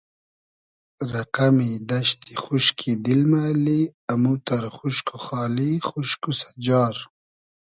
[1.11, 3.81] رئقئمی دئشتی خوشکی دیل مۂ اللی
[4.13, 6.95] اموتئر خوشک و خالی خوشک و سئجار